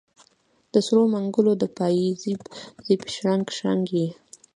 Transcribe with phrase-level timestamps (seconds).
[0.73, 4.07] د سرو منګولو د پایزیب شرنګ، شرنګ یې